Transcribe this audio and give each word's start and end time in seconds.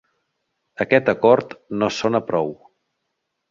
Aquest 0.85 1.11
acord 1.13 1.53
no 1.83 1.91
sona 1.99 2.25
prou. 2.33 2.53